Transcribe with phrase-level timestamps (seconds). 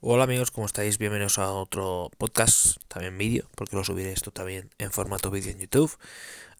[0.00, 0.96] Hola amigos, ¿cómo estáis?
[0.96, 5.58] Bienvenidos a otro podcast, también vídeo, porque lo subiré esto también en formato vídeo en
[5.58, 5.90] YouTube,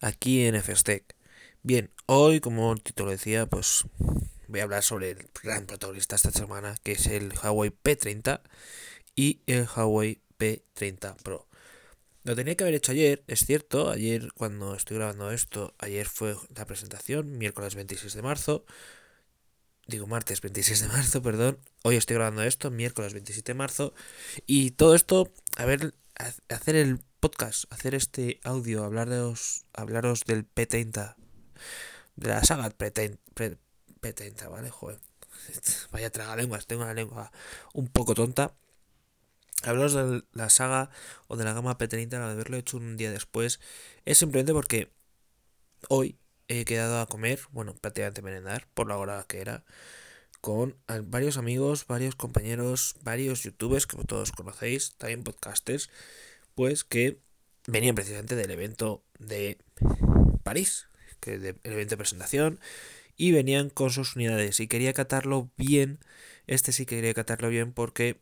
[0.01, 1.15] aquí en FSTech.
[1.63, 3.85] Bien, hoy, como el título decía, pues
[4.49, 8.41] voy a hablar sobre el gran protagonista esta semana, que es el Huawei P30
[9.15, 11.47] y el Huawei P30 Pro.
[12.25, 16.35] Lo tenía que haber hecho ayer, es cierto, ayer cuando estoy grabando esto, ayer fue
[16.53, 18.65] la presentación, miércoles 26 de marzo,
[19.89, 21.59] digo martes 26 de marzo, perdón.
[21.83, 23.93] Hoy estoy grabando esto, miércoles 27 de marzo.
[24.45, 25.95] Y todo esto, a ver,
[26.49, 31.15] hacer el podcast, hacer este audio, hablar de los, hablaros del P30,
[32.15, 33.17] de la saga P30,
[34.01, 34.69] P30 ¿vale?
[34.69, 34.99] Joder.
[35.91, 37.31] Vaya tragalenguas, tengo la lengua
[37.73, 38.55] un poco tonta.
[39.63, 40.89] Hablaros de la saga
[41.27, 43.59] o de la gama P30, de haberlo hecho un día después,
[44.05, 44.89] es simplemente porque
[45.89, 46.17] hoy
[46.49, 49.63] he quedado a comer, bueno, prácticamente merendar, por la hora que era,
[50.41, 55.89] con varios amigos, varios compañeros, varios youtubers que todos conocéis, también podcasters,
[56.55, 57.21] pues que
[57.67, 59.59] venían precisamente del evento de
[60.43, 60.87] París,
[61.19, 62.59] que del evento de presentación,
[63.15, 64.59] y venían con sus unidades.
[64.59, 65.99] Y quería catarlo bien,
[66.47, 68.21] este sí quería catarlo bien porque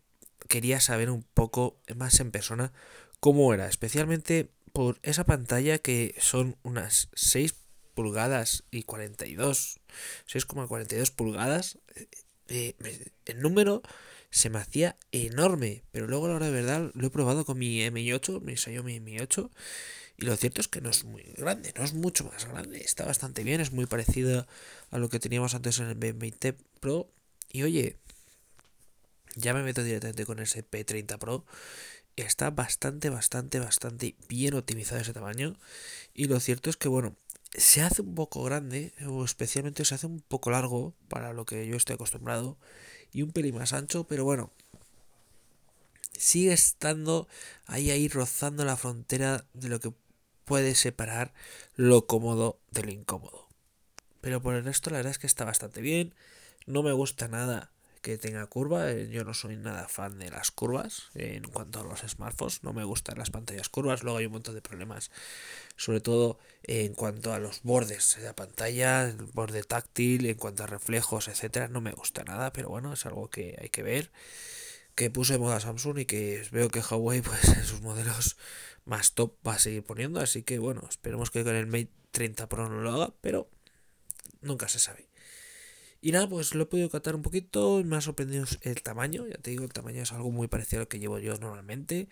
[0.50, 2.73] quería saber un poco más en persona
[3.20, 7.55] cómo era, especialmente por esa pantalla que son unas 6
[7.98, 9.80] pulgadas y 42,
[10.31, 13.81] 6,42 pulgadas, eh, eh, el número
[14.30, 17.80] se me hacía enorme, pero luego la hora de verdad lo he probado con mi
[17.80, 19.50] Mi8, mi Xiaomi Mi 8,
[20.17, 23.04] y lo cierto es que no es muy grande, no es mucho más grande, está
[23.04, 24.45] bastante bien, es muy parecido
[24.92, 27.09] a lo que teníamos antes en el B20 Pro,
[27.52, 27.98] y oye,
[29.36, 31.45] ya me meto directamente con ese P30 Pro,
[32.16, 35.58] está bastante, bastante, bastante bien optimizado ese tamaño,
[36.14, 37.16] y lo cierto es que bueno,
[37.53, 41.67] se hace un poco grande, o especialmente se hace un poco largo para lo que
[41.67, 42.58] yo estoy acostumbrado,
[43.12, 44.52] y un pelín más ancho, pero bueno,
[46.17, 47.28] sigue estando
[47.66, 49.94] ahí, ahí rozando la frontera de lo que
[50.45, 51.34] puede separar
[51.76, 53.48] lo cómodo de lo incómodo.
[54.21, 56.16] Pero por el resto la verdad es que está bastante bien,
[56.66, 57.71] no me gusta nada
[58.02, 58.91] que tenga curva.
[58.91, 62.63] Eh, yo no soy nada fan de las curvas en cuanto a los smartphones.
[62.63, 64.03] No me gustan las pantallas curvas.
[64.03, 65.11] Luego hay un montón de problemas,
[65.75, 70.63] sobre todo en cuanto a los bordes de la pantalla, el borde táctil, en cuanto
[70.63, 71.67] a reflejos, etcétera.
[71.67, 74.11] No me gusta nada, pero bueno, es algo que hay que ver.
[74.95, 78.37] Que puse de moda Samsung y que veo que Huawei, pues en sus modelos
[78.85, 80.19] más top va a seguir poniendo.
[80.19, 83.49] Así que bueno, esperemos que con el Mate 30 Pro no lo haga, pero
[84.41, 85.07] nunca se sabe.
[86.02, 89.37] Y nada, pues lo he podido catar un poquito, me ha sorprendido el tamaño, ya
[89.37, 92.08] te digo, el tamaño es algo muy parecido al que llevo yo normalmente.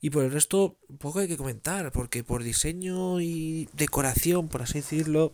[0.00, 4.74] Y por el resto, poco hay que comentar, porque por diseño y decoración, por así
[4.80, 5.32] decirlo,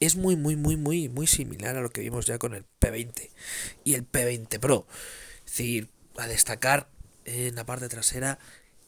[0.00, 3.30] es muy, muy, muy, muy, muy similar a lo que vimos ya con el P20
[3.84, 4.86] y el P20 Pro.
[5.44, 6.88] Es decir, a destacar
[7.24, 8.38] en la parte trasera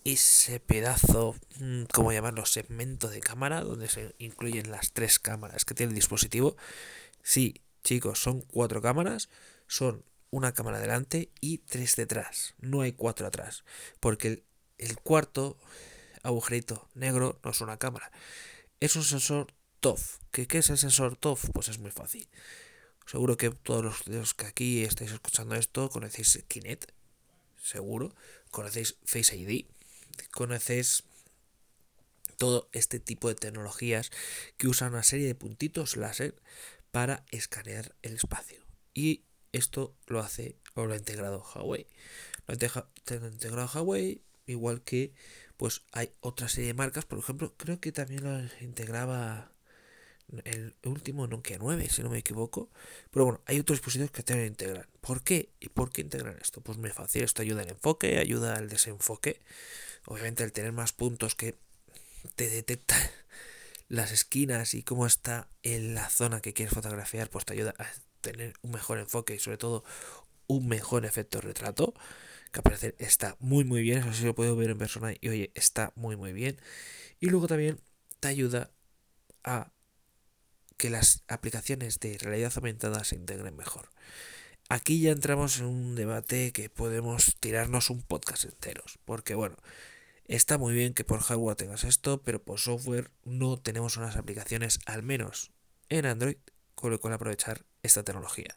[0.05, 5.75] ese pedazo, mm, como llamarlo, segmento de cámara, donde se incluyen las tres cámaras que
[5.75, 6.57] tiene el dispositivo
[7.23, 9.29] Sí, chicos, son cuatro cámaras,
[9.67, 12.55] son una cámara delante y tres detrás.
[12.59, 13.65] No hay cuatro atrás.
[13.99, 14.45] Porque
[14.79, 15.59] el, cuarto
[16.23, 18.11] agujerito negro no es una cámara.
[18.81, 20.19] Es un sensor TOF.
[20.31, 21.51] ¿Qué, ¿Qué, es el sensor TOF?
[21.53, 22.29] Pues es muy fácil.
[23.07, 26.93] Seguro que todos los, que aquí estáis escuchando esto conocéis Kinect.
[27.61, 28.15] Seguro.
[28.51, 29.67] Conocéis Face ID.
[30.31, 31.05] Conocéis
[32.39, 34.11] todo este tipo de tecnologías
[34.57, 36.35] que usan una serie de puntitos láser
[36.91, 38.63] para escanear el espacio.
[38.95, 41.87] Y esto lo hace o lo ha integrado Huawei.
[42.47, 45.13] Lo ha integrado Huawei, igual que
[45.57, 49.53] pues hay otra serie de marcas, por ejemplo, creo que también lo integraba
[50.45, 52.71] el último Nokia 9, si no me equivoco.
[53.11, 54.87] Pero bueno, hay otros dispositivos que también integran.
[55.01, 55.51] ¿Por qué?
[55.61, 56.61] ¿Y por qué integran esto?
[56.61, 59.41] Pues muy fácil, esto ayuda al enfoque, ayuda al desenfoque.
[60.07, 61.57] Obviamente al tener más puntos que
[62.37, 62.97] te detecta
[63.91, 67.87] las esquinas y cómo está en la zona que quieres fotografiar, pues te ayuda a
[68.21, 69.85] tener un mejor enfoque y sobre todo
[70.47, 71.93] un mejor efecto retrato.
[72.53, 75.51] Que al está muy muy bien, eso sí lo puedo ver en persona y oye,
[75.55, 76.61] está muy muy bien.
[77.19, 77.81] Y luego también
[78.21, 78.71] te ayuda
[79.43, 79.73] a
[80.77, 83.91] que las aplicaciones de realidad aumentada se integren mejor.
[84.69, 89.57] Aquí ya entramos en un debate que podemos tirarnos un podcast enteros, porque bueno,
[90.31, 94.79] Está muy bien que por hardware tengas esto, pero por software no tenemos unas aplicaciones,
[94.87, 95.51] al menos
[95.89, 96.37] en Android,
[96.77, 98.57] con lo cual aprovechar esta tecnología.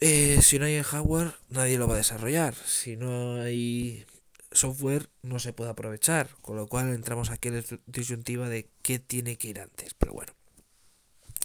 [0.00, 2.54] Eh, si no hay hardware, nadie lo va a desarrollar.
[2.54, 4.06] Si no hay
[4.52, 6.36] software, no se puede aprovechar.
[6.40, 9.94] Con lo cual entramos aquí en la disyuntiva de qué tiene que ir antes.
[9.94, 10.32] Pero bueno,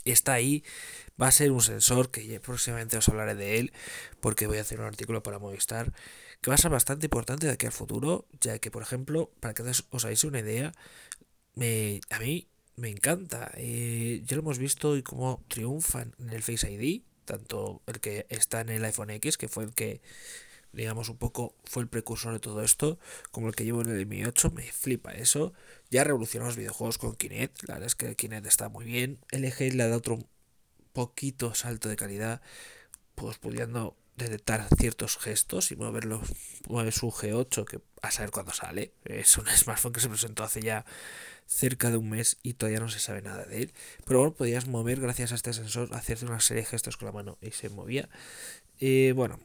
[0.03, 0.63] está ahí.
[1.19, 3.73] Va a ser un sensor que próximamente os hablaré de él
[4.19, 5.93] porque voy a hacer un artículo para Movistar
[6.45, 9.55] que va a ser bastante importante de aquí al futuro, ya que por ejemplo, para
[9.55, 10.73] que os hagáis una idea,
[11.55, 13.51] me, a mí me encanta.
[13.55, 18.27] Eh, ya lo hemos visto y cómo triunfan en el Face ID, tanto el que
[18.29, 20.03] está en el iPhone X, que fue el que
[20.71, 22.99] digamos un poco fue el precursor de todo esto,
[23.31, 25.51] como el que llevo en el Mi 8, me flipa eso.
[25.89, 29.17] Ya revolucionó los videojuegos con Kinect, la verdad es que el Kinect está muy bien.
[29.31, 30.19] LG le da otro
[30.93, 32.43] poquito salto de calidad,
[33.15, 36.21] pues pudiendo detectar ciertos gestos y moverlo,
[36.67, 38.93] mueve su G8, que a saber cuándo sale.
[39.03, 40.85] Es un smartphone que se presentó hace ya
[41.47, 43.73] cerca de un mes y todavía no se sabe nada de él.
[44.05, 47.11] Pero bueno, podías mover gracias a este sensor, hacerte una serie de gestos con la
[47.11, 48.09] mano y se movía.
[48.79, 49.39] Eh, bueno,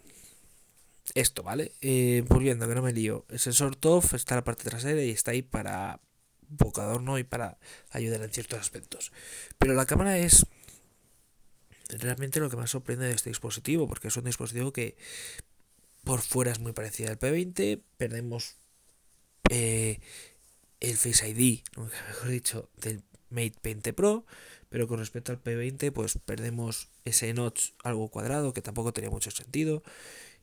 [1.14, 1.72] esto, ¿vale?
[1.80, 3.26] Eh, volviendo, que no me lío.
[3.28, 6.00] El sensor TOF está en la parte trasera y está ahí para
[6.56, 7.58] poco adorno y para
[7.90, 9.12] ayudar en ciertos aspectos.
[9.58, 10.46] Pero la cámara es
[11.98, 14.96] realmente lo que más sorprende de este dispositivo, porque es un dispositivo que
[16.04, 18.56] por fuera es muy parecido al P20, perdemos
[19.50, 20.00] eh,
[20.80, 24.26] el Face ID, mejor dicho, del Mate 20 Pro,
[24.68, 29.30] pero con respecto al P20 pues perdemos ese notch algo cuadrado que tampoco tenía mucho
[29.30, 29.82] sentido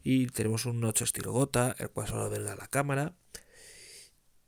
[0.04, 3.14] y tenemos un notch estilo gota, el cual solo verga la cámara.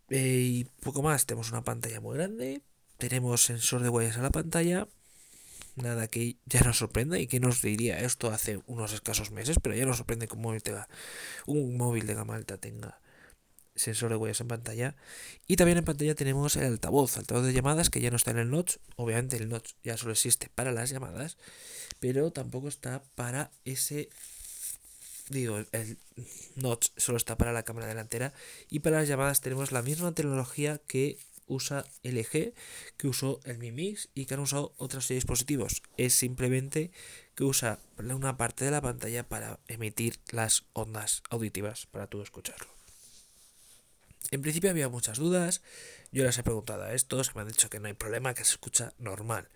[0.10, 2.62] Eh, y poco más, tenemos una pantalla muy grande,
[2.98, 4.88] tenemos sensor de huellas a la pantalla,
[5.82, 9.76] nada que ya nos sorprenda y que nos diría esto hace unos escasos meses, pero
[9.76, 10.62] ya nos sorprende que un móvil,
[11.46, 13.00] un móvil de gama alta tenga
[13.76, 14.96] sensor de huellas en pantalla.
[15.48, 18.40] Y también en pantalla tenemos el altavoz, altavoz de llamadas que ya no está en
[18.40, 18.78] el notch.
[18.96, 21.38] Obviamente el notch ya solo existe para las llamadas,
[22.00, 24.10] pero tampoco está para ese
[25.30, 25.98] digo, el
[26.56, 28.34] notch solo está para la cámara delantera
[28.68, 32.54] y para las llamadas tenemos la misma tecnología que usa LG,
[32.96, 35.82] que usó el Mi Mix y que han usado otros dispositivos.
[35.98, 36.92] Es simplemente
[37.36, 42.68] que usa una parte de la pantalla para emitir las ondas auditivas para tú escucharlo.
[44.32, 45.62] En principio había muchas dudas,
[46.12, 48.52] yo les he preguntado a estos, me han dicho que no hay problema, que se
[48.52, 49.50] escucha normal.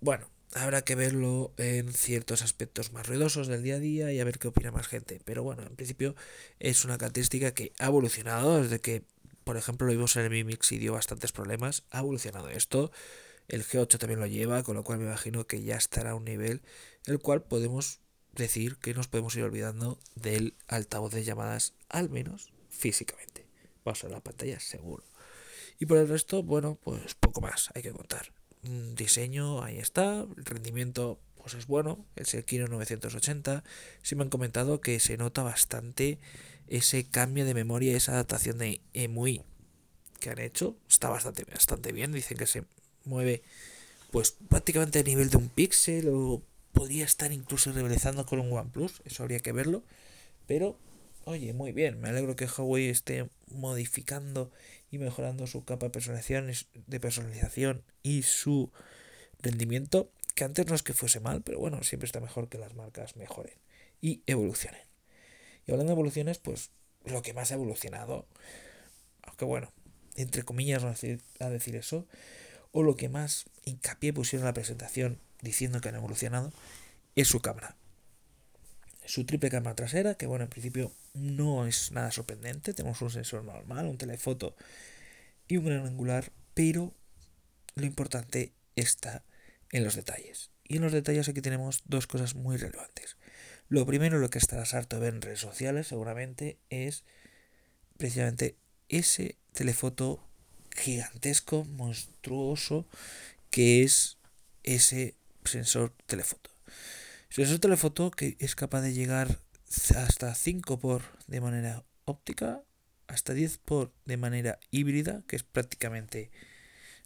[0.00, 4.24] Bueno, habrá que verlo en ciertos aspectos más ruidosos del día a día y a
[4.24, 5.20] ver qué opina más gente.
[5.24, 6.14] Pero bueno, en principio
[6.58, 9.02] es una característica que ha evolucionado desde que,
[9.44, 11.84] por ejemplo, lo vimos en el Mi Mix y dio bastantes problemas.
[11.90, 12.90] Ha evolucionado esto.
[13.48, 16.24] El G8 también lo lleva, con lo cual me imagino que ya estará a un
[16.24, 16.62] nivel
[17.06, 18.00] el cual podemos
[18.32, 23.46] decir que nos podemos ir olvidando del altavoz de llamadas, al menos físicamente.
[23.84, 25.04] Vamos a la pantalla seguro.
[25.78, 28.32] Y por el resto, bueno, pues poco más hay que contar
[28.62, 33.64] diseño, ahí está, el rendimiento pues es bueno, el Kino 980.
[34.02, 36.18] Sí me han comentado que se nota bastante
[36.70, 39.42] ese cambio de memoria, esa adaptación de EMUI
[40.20, 40.76] que han hecho.
[40.88, 42.64] Está bastante, bastante bien, dicen que se
[43.04, 43.42] mueve
[44.10, 49.02] pues prácticamente a nivel de un píxel o podría estar incluso rivalizando con un OnePlus,
[49.04, 49.84] eso habría que verlo.
[50.46, 50.78] Pero,
[51.24, 54.50] oye, muy bien, me alegro que Huawei esté modificando
[54.90, 56.56] y mejorando su capa de
[56.86, 58.72] de personalización y su
[59.40, 62.74] rendimiento, que antes no es que fuese mal, pero bueno, siempre está mejor que las
[62.74, 63.54] marcas mejoren
[64.00, 64.89] y evolucionen.
[65.72, 66.70] Hablando de evoluciones, pues
[67.04, 68.26] lo que más ha evolucionado,
[69.22, 69.72] aunque bueno,
[70.16, 72.06] entre comillas a decir eso,
[72.72, 76.52] o lo que más hincapié pusieron en la presentación diciendo que han evolucionado,
[77.16, 77.76] es su cámara.
[79.04, 82.74] Su triple cámara trasera, que bueno, en principio no es nada sorprendente.
[82.74, 84.54] Tenemos un sensor normal, un telefoto
[85.48, 86.94] y un gran angular, pero
[87.74, 89.24] lo importante está
[89.72, 90.50] en los detalles.
[90.64, 93.16] Y en los detalles aquí tenemos dos cosas muy relevantes.
[93.70, 97.04] Lo primero, lo que estarás harto de ver en redes sociales seguramente, es
[97.96, 98.56] precisamente
[98.88, 100.26] ese telefoto
[100.76, 102.88] gigantesco, monstruoso,
[103.50, 104.18] que es
[104.64, 106.50] ese sensor telefoto.
[107.28, 109.38] Sensor telefoto que es capaz de llegar
[109.96, 112.64] hasta 5 por de manera óptica,
[113.06, 116.32] hasta 10 por de manera híbrida, que es prácticamente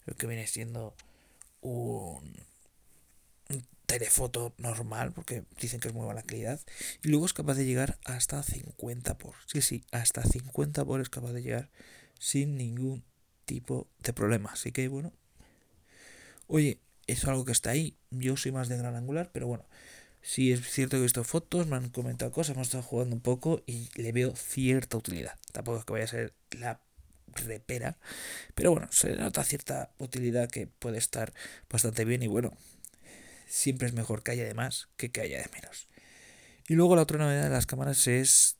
[0.06, 0.96] lo que viene siendo
[1.60, 2.34] un,
[3.86, 6.60] telefoto normal, porque dicen que es muy buena calidad,
[7.02, 9.34] y luego es capaz de llegar hasta 50 por.
[9.46, 11.70] Sí, sí, hasta 50 por es capaz de llegar
[12.18, 13.04] sin ningún
[13.44, 14.50] tipo de problema.
[14.52, 15.12] Así que bueno,
[16.46, 17.96] oye, es algo que está ahí.
[18.10, 19.66] Yo soy más de gran angular, pero bueno,
[20.26, 23.20] Sí, es cierto que he visto fotos, me han comentado cosas, hemos estado jugando un
[23.20, 25.38] poco y le veo cierta utilidad.
[25.52, 26.80] Tampoco es que vaya a ser la
[27.34, 27.98] repera,
[28.54, 31.34] pero bueno, se nota cierta utilidad que puede estar
[31.68, 32.56] bastante bien y bueno,
[33.46, 35.88] siempre es mejor que haya de más que que haya de menos.
[36.68, 38.56] Y luego la otra novedad de las cámaras es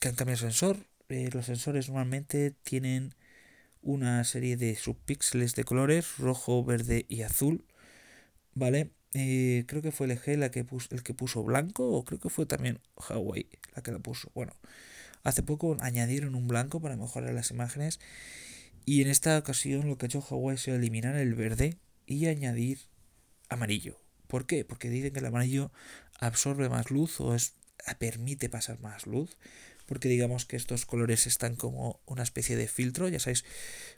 [0.00, 0.86] que han cambiado el sensor.
[1.08, 3.14] Eh, los sensores normalmente tienen
[3.82, 7.64] una serie de subpíxeles de colores, rojo, verde y azul,
[8.54, 8.90] ¿vale?
[9.14, 12.28] eh, creo que fue LG la que puso, el que puso blanco o creo que
[12.28, 14.30] fue también Huawei la que lo puso.
[14.34, 14.52] Bueno,
[15.24, 18.00] hace poco añadieron un blanco para mejorar las imágenes
[18.84, 22.80] y en esta ocasión lo que ha hecho Huawei es eliminar el verde y añadir
[23.48, 23.98] amarillo.
[24.28, 24.64] ¿Por qué?
[24.64, 25.72] Porque dicen que el amarillo
[26.20, 27.54] absorbe más luz o es,
[27.98, 29.36] permite pasar más luz.
[29.86, 33.46] Porque digamos que estos colores están como una especie de filtro, ya sabéis,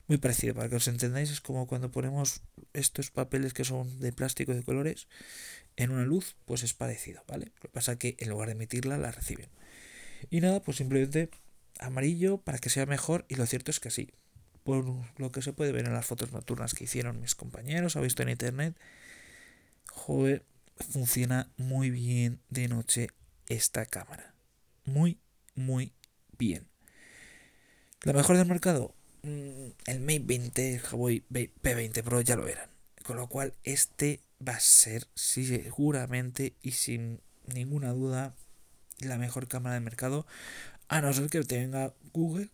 [0.07, 0.55] muy parecido.
[0.55, 4.63] Para que os entendáis, es como cuando ponemos estos papeles que son de plástico de
[4.63, 5.09] colores
[5.77, 7.47] en una luz, pues es parecido, ¿vale?
[7.57, 9.49] Lo que pasa es que en lugar de emitirla, la reciben.
[10.31, 11.29] Y nada, pues simplemente
[11.81, 13.25] amarillo para que sea mejor.
[13.29, 14.13] Y lo cierto es que sí.
[14.63, 14.85] Por
[15.17, 18.23] lo que se puede ver en las fotos nocturnas que hicieron mis compañeros, ha visto
[18.23, 18.77] en internet,
[19.91, 20.45] joder,
[20.77, 23.09] funciona muy bien de noche
[23.49, 24.35] esta cámara.
[24.85, 25.19] Muy,
[25.55, 25.93] muy
[26.39, 26.67] bien.
[28.03, 32.71] La mejor del mercado, mm, el Mate 20, el Huawei P20 Pro ya lo eran.
[33.05, 38.35] Con lo cual, este va a ser seguramente y sin ninguna duda
[39.01, 40.27] la mejor cámara del mercado.
[40.89, 42.49] A no ser que te venga Google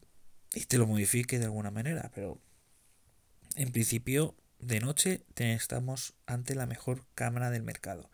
[0.54, 2.10] y te lo modifique de alguna manera.
[2.14, 2.40] Pero
[3.54, 4.34] en principio
[4.66, 8.10] de noche estamos ante la mejor cámara del mercado.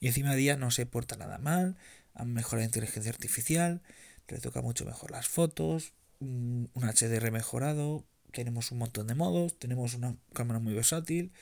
[0.00, 1.76] Y encima de día no se porta nada mal,
[2.14, 3.82] han mejorado la inteligencia artificial,
[4.28, 10.16] retoca mucho mejor las fotos, un HDR mejorado, tenemos un montón de modos, tenemos una
[10.34, 11.32] cámara muy versátil,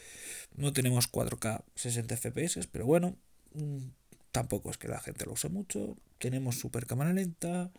[0.54, 3.16] no tenemos 4K 60 FPS, pero bueno,
[3.54, 3.88] mm,
[4.30, 7.73] tampoco es que la gente lo use mucho, tenemos super cámara lenta,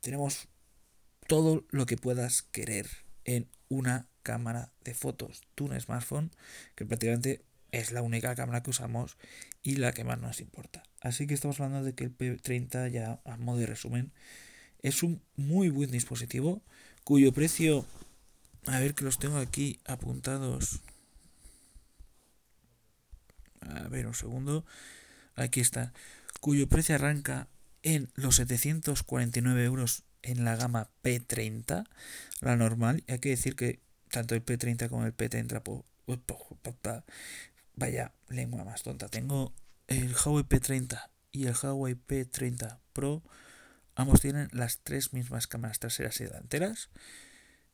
[0.00, 0.48] tenemos
[1.28, 2.88] todo lo que puedas querer
[3.24, 6.32] en una cámara de fotos de un smartphone,
[6.74, 9.16] que prácticamente es la única cámara que usamos
[9.62, 10.82] y la que más nos importa.
[11.00, 14.12] Así que estamos hablando de que el P30 ya a modo de resumen
[14.82, 16.62] es un muy buen dispositivo
[17.04, 17.86] cuyo precio,
[18.66, 20.80] a ver que los tengo aquí apuntados.
[23.60, 24.64] A ver un segundo.
[25.36, 25.92] Aquí está.
[26.40, 27.46] Cuyo precio arranca
[27.84, 31.86] en los 749 euros en la gama P30,
[32.40, 33.04] la normal.
[33.06, 35.84] Hay que decir que tanto el P30 como el P30 Pro.
[37.74, 39.08] Vaya lengua más tonta.
[39.08, 39.52] Tengo
[39.86, 43.22] el Huawei P30 y el Huawei P30 Pro.
[43.94, 46.90] Ambos tienen las tres mismas cámaras traseras y delanteras.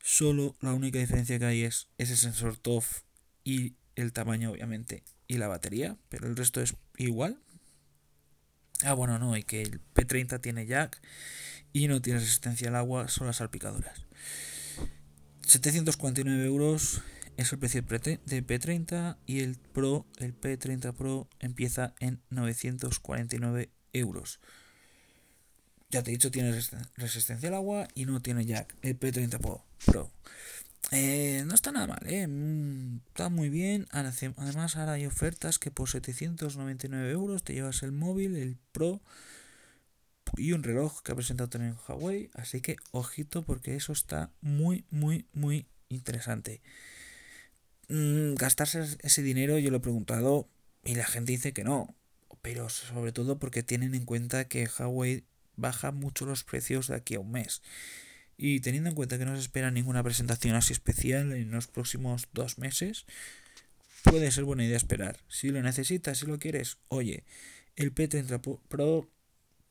[0.01, 3.03] Solo la única diferencia que hay es ese sensor TOF
[3.43, 5.97] y el tamaño, obviamente, y la batería.
[6.09, 7.39] Pero el resto es igual.
[8.83, 11.01] Ah, bueno, no, y que el P30 tiene jack
[11.71, 14.05] y no tiene resistencia al agua, son las salpicaduras.
[15.45, 17.01] 749 euros
[17.37, 24.39] es el precio de P30 y el Pro, el P30 Pro empieza en 949 euros.
[25.89, 26.59] Ya te he dicho, tiene
[26.95, 28.75] resistencia al agua y no tiene jack.
[28.81, 29.39] El P30
[29.85, 30.11] Pro.
[30.91, 32.27] Eh, no está nada mal, eh.
[32.27, 33.87] mm, está muy bien.
[33.91, 39.01] Además, ahora hay ofertas que por 799 euros te llevas el móvil, el Pro
[40.37, 42.29] y un reloj que ha presentado también Huawei.
[42.33, 46.61] Así que ojito porque eso está muy, muy, muy interesante.
[47.89, 50.47] Mm, gastarse ese dinero yo lo he preguntado
[50.83, 51.95] y la gente dice que no.
[52.41, 55.23] Pero sobre todo porque tienen en cuenta que Huawei
[55.55, 57.61] baja mucho los precios de aquí a un mes.
[58.35, 62.27] Y teniendo en cuenta que no se espera ninguna presentación así especial en los próximos
[62.33, 63.05] dos meses,
[64.03, 65.19] puede ser buena idea esperar.
[65.27, 67.23] Si lo necesitas, si lo quieres, oye,
[67.75, 69.09] el P30 Pro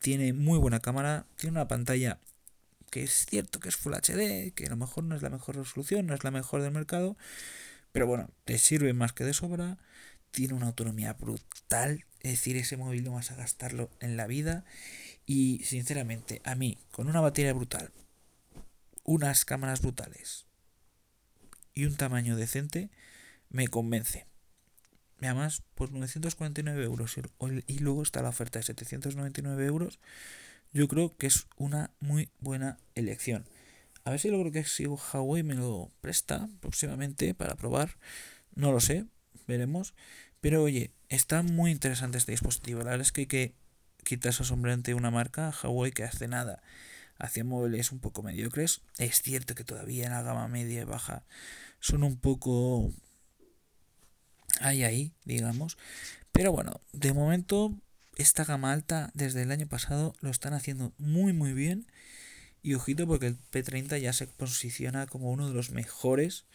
[0.03, 2.19] tiene muy buena cámara, tiene una pantalla
[2.91, 5.55] que es cierto que es Full HD, que a lo mejor no es la mejor
[5.55, 7.15] resolución, no es la mejor del mercado,
[7.93, 9.77] pero bueno, te sirve más que de sobra,
[10.31, 14.65] tiene una autonomía brutal, es decir, ese móvil no vas a gastarlo en la vida
[15.25, 17.93] y sinceramente a mí, con una batería brutal,
[19.05, 20.47] unas cámaras brutales
[21.73, 22.89] y un tamaño decente,
[23.49, 24.32] me convence.
[25.27, 27.15] Además, por 949 euros
[27.67, 29.99] y luego está la oferta de 799 euros,
[30.73, 33.45] yo creo que es una muy buena elección.
[34.05, 37.97] A ver si logro que si Huawei me lo presta próximamente para probar.
[38.53, 39.05] No lo sé,
[39.47, 39.93] veremos.
[40.41, 42.79] Pero oye, está muy interesante este dispositivo.
[42.79, 43.53] La verdad es que hay que
[44.03, 46.61] quitarse ante una marca, Huawei, que hace nada
[47.17, 48.81] hacia móviles un poco mediocres.
[48.97, 51.23] Es cierto que todavía en la gama media y baja
[51.79, 52.91] son un poco
[54.59, 55.77] hay ahí, digamos.
[56.31, 57.73] Pero bueno, de momento
[58.15, 61.87] esta gama alta desde el año pasado lo están haciendo muy muy bien.
[62.61, 66.45] Y ojito porque el P30 ya se posiciona como uno de los mejores,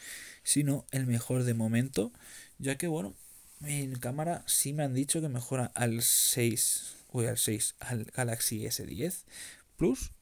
[0.42, 2.12] si no el mejor de momento,
[2.58, 3.14] ya que bueno,
[3.62, 8.64] en cámara sí me han dicho que mejora al 6, o al 6, al Galaxy
[8.64, 9.24] S10
[9.76, 10.12] Plus,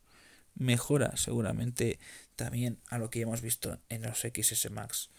[0.56, 2.00] mejora seguramente
[2.34, 5.10] también a lo que ya hemos visto en los XS Max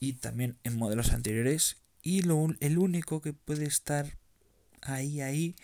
[0.00, 4.18] y también en modelos anteriores Y lo, el único que puede estar
[4.82, 5.56] ahí, ahí,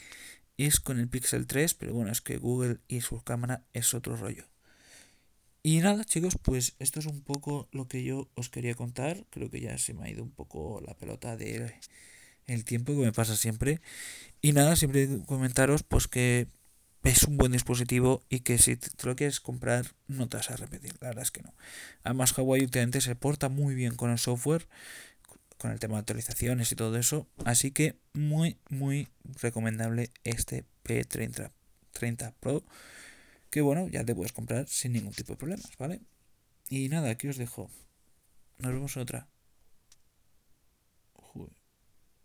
[0.59, 4.17] es con el Pixel 3, pero bueno, es que Google y su cámara es otro
[4.17, 4.45] rollo.
[5.63, 9.25] Y nada, chicos, pues esto es un poco lo que yo os quería contar.
[9.31, 11.75] Creo que ya se me ha ido un poco la pelota de
[12.47, 13.81] el tiempo que me pasa siempre.
[14.43, 16.49] Y nada, siempre comentaros pues que
[17.05, 20.57] es un buen dispositivo y que si te lo quieres comprar no te vas a
[20.57, 20.95] repetir.
[21.01, 21.55] La verdad es que no.
[22.03, 24.67] Además, Huawei últimamente se porta muy bien con el software,
[25.59, 27.29] con el tema de actualizaciones y todo eso.
[27.45, 29.09] Así que muy, muy
[29.41, 31.51] recomendable este P30
[31.93, 32.65] 30 Pro.
[33.51, 36.01] Que bueno, ya te puedes comprar sin ningún tipo de problemas, ¿vale?
[36.69, 37.71] Y nada, aquí os dejo.
[38.59, 39.29] Nos vemos en otra.